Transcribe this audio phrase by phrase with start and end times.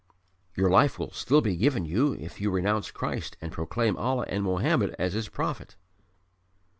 [0.55, 4.43] "Your life will still be given you if you renounce Christ and proclaim Allah and
[4.43, 5.75] Mohammed as His prophet."